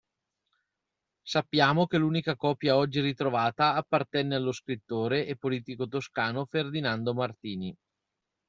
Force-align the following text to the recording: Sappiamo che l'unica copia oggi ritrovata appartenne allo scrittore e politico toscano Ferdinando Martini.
Sappiamo 1.21 1.85
che 1.85 1.99
l'unica 1.99 2.35
copia 2.35 2.75
oggi 2.75 3.01
ritrovata 3.01 3.75
appartenne 3.75 4.33
allo 4.33 4.51
scrittore 4.51 5.27
e 5.27 5.37
politico 5.37 5.87
toscano 5.87 6.45
Ferdinando 6.47 7.13
Martini. 7.13 7.77